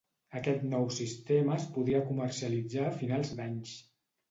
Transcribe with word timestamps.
Aquest 0.37 0.63
nou 0.71 0.87
sistema 0.95 1.59
es 1.61 1.67
podria 1.77 2.01
comercialitzar 2.09 2.89
a 2.89 2.97
finals 2.99 3.37
d’anys. 3.39 3.79